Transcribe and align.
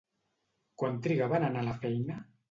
Quant 0.83 0.95
trigava 1.07 1.37
en 1.39 1.45
anar 1.49 1.61
a 1.65 1.67
la 1.67 1.75
feina? 1.85 2.17